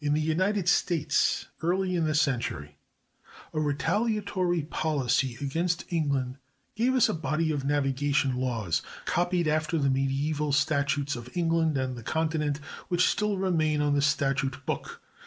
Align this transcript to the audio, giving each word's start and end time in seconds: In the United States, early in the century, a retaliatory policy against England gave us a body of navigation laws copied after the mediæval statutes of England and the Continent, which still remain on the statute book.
In 0.00 0.14
the 0.14 0.20
United 0.22 0.66
States, 0.66 1.48
early 1.60 1.94
in 1.94 2.06
the 2.06 2.14
century, 2.14 2.78
a 3.52 3.60
retaliatory 3.60 4.62
policy 4.62 5.36
against 5.42 5.84
England 5.92 6.38
gave 6.74 6.94
us 6.94 7.10
a 7.10 7.12
body 7.12 7.52
of 7.52 7.66
navigation 7.66 8.34
laws 8.36 8.80
copied 9.04 9.46
after 9.46 9.76
the 9.76 9.90
mediæval 9.90 10.54
statutes 10.54 11.16
of 11.16 11.28
England 11.36 11.76
and 11.76 11.96
the 11.98 12.02
Continent, 12.02 12.60
which 12.88 13.06
still 13.10 13.36
remain 13.36 13.82
on 13.82 13.92
the 13.94 14.00
statute 14.00 14.64
book. 14.64 15.02